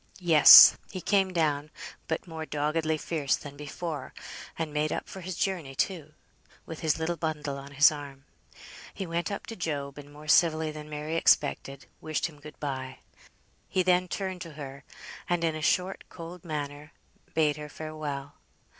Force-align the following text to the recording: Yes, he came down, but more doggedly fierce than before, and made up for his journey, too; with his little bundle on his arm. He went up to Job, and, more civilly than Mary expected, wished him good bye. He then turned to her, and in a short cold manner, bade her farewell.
Yes, 0.19 0.77
he 0.89 0.99
came 0.99 1.31
down, 1.31 1.69
but 2.07 2.25
more 2.25 2.43
doggedly 2.43 2.97
fierce 2.97 3.35
than 3.35 3.55
before, 3.55 4.15
and 4.57 4.73
made 4.73 4.91
up 4.91 5.07
for 5.07 5.21
his 5.21 5.35
journey, 5.35 5.75
too; 5.75 6.13
with 6.65 6.79
his 6.79 6.97
little 6.97 7.17
bundle 7.17 7.55
on 7.59 7.73
his 7.73 7.91
arm. 7.91 8.25
He 8.95 9.05
went 9.05 9.31
up 9.31 9.45
to 9.45 9.55
Job, 9.55 9.99
and, 9.99 10.11
more 10.11 10.27
civilly 10.27 10.71
than 10.71 10.89
Mary 10.89 11.17
expected, 11.17 11.85
wished 12.01 12.25
him 12.25 12.39
good 12.41 12.59
bye. 12.59 12.97
He 13.69 13.83
then 13.83 14.07
turned 14.07 14.41
to 14.41 14.53
her, 14.53 14.83
and 15.29 15.43
in 15.43 15.53
a 15.53 15.61
short 15.61 16.05
cold 16.09 16.43
manner, 16.43 16.93
bade 17.35 17.57
her 17.57 17.69
farewell. 17.69 18.33